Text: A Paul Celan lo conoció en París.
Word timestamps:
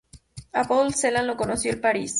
A 0.51 0.63
Paul 0.63 0.95
Celan 0.95 1.27
lo 1.27 1.37
conoció 1.37 1.71
en 1.71 1.79
París. 1.79 2.09